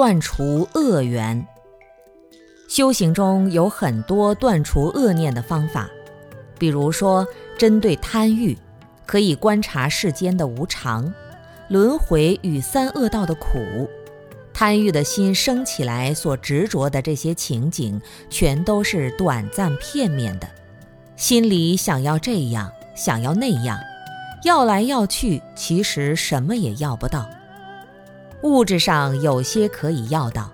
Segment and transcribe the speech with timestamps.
[0.00, 1.46] 断除恶缘。
[2.70, 5.90] 修行中有很多断除恶念的方法，
[6.58, 7.26] 比如说，
[7.58, 8.56] 针对贪欲，
[9.04, 11.12] 可以观察世间的无常、
[11.68, 13.58] 轮回与三恶道的苦。
[14.54, 20.48] 贪欲的心升起来所执着的这些情景，全都是短暂片面的。
[21.14, 23.78] 心里想要这样，想要那样，
[24.44, 27.28] 要来要去，其实什么也要不到。
[28.42, 30.50] 物质上有些可以要到，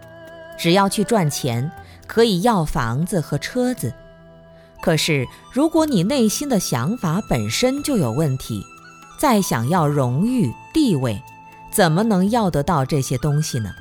[0.59, 1.71] 只要去赚钱。
[2.09, 3.93] 可以要房子和车子，
[4.81, 8.65] 可是如果你内心的想法本身就有问题，
[9.19, 11.21] 再想要荣誉地位，
[11.73, 13.75] 怎么能要得到这些东西呢？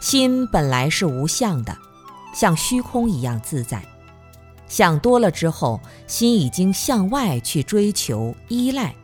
[0.00, 1.76] 心本来是无相的，
[2.34, 3.84] 像虚空一样自在。
[4.66, 8.94] 想多了之后，心已经向外去追求依赖，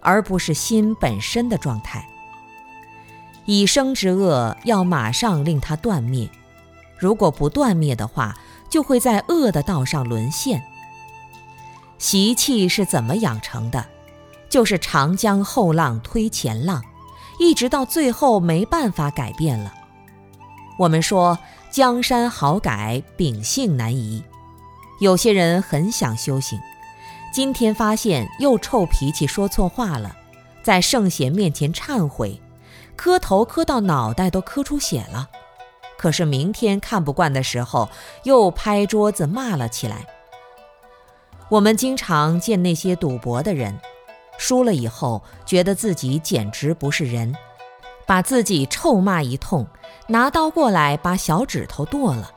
[0.00, 2.04] 而不是心本身的状态。
[3.44, 6.28] 以生之恶要马上令它断灭。
[6.98, 8.36] 如果不断灭的话，
[8.68, 10.62] 就会在恶的道上沦陷。
[11.98, 13.86] 习气是怎么养成的？
[14.48, 16.82] 就是长江后浪推前浪，
[17.38, 19.72] 一直到最后没办法改变了。
[20.78, 21.38] 我们说
[21.70, 24.22] 江山好改，秉性难移。
[25.00, 26.60] 有些人很想修行，
[27.32, 30.14] 今天发现又臭脾气说错话了，
[30.62, 32.41] 在圣贤面前忏悔，
[33.02, 35.28] 磕头磕到脑袋都磕出血了。
[35.98, 37.88] 可是明天看不惯的时候，
[38.22, 40.06] 又拍桌子骂了起来。
[41.48, 43.76] 我们经常见那些赌博的人，
[44.38, 47.34] 输了以后觉得自己简直不是人，
[48.06, 49.66] 把自己臭骂一通，
[50.06, 52.30] 拿刀过来把小指头剁了。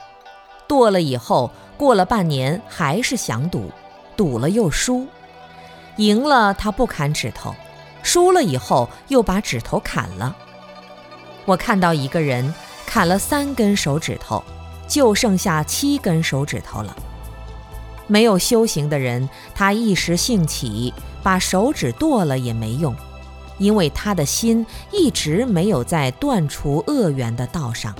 [0.66, 3.70] 剁了以后，过了半年还是想赌，
[4.16, 5.06] 赌了又输，
[5.98, 7.54] 赢了他不砍指头，
[8.02, 10.36] 输了以后又把指头砍了。
[11.46, 12.52] 我看到一个人。
[12.88, 14.42] 砍了三根手指头，
[14.88, 16.96] 就剩下七根手指头了。
[18.06, 22.94] 没有修行的人，他一时兴起把手指剁了也没用，
[23.58, 27.92] 因为他的心一直没有在断除恶缘的道上。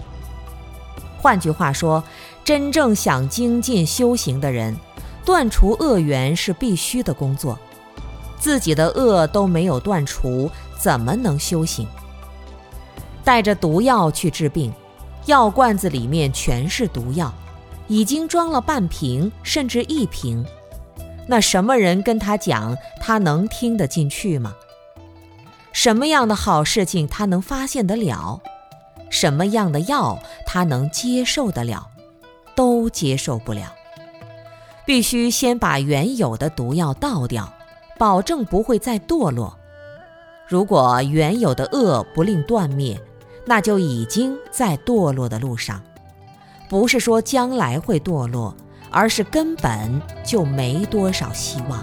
[1.19, 2.03] 换句话说，
[2.45, 4.75] 真正想精进修行的人，
[5.27, 7.59] 断除恶缘是必须的工作。
[8.39, 11.87] 自己的恶都没有断除，怎么能修行？
[13.27, 14.73] 带着毒药去治病，
[15.25, 17.35] 药罐子里面全是毒药，
[17.89, 20.47] 已经装了半瓶甚至一瓶。
[21.27, 24.55] 那什么人跟他讲，他能听得进去吗？
[25.73, 28.41] 什么样的好事情他能发现得了？
[29.11, 30.17] 什么样的药
[30.47, 31.85] 他能接受得了？
[32.55, 33.75] 都接受不了。
[34.85, 37.53] 必须先把原有的毒药倒掉，
[37.99, 39.59] 保证不会再堕落。
[40.47, 42.97] 如果原有的恶不令断灭，
[43.47, 45.81] 那就已经在堕落的路上，
[46.69, 48.55] 不是说将来会堕落，
[48.91, 51.81] 而是根本就没多少希望。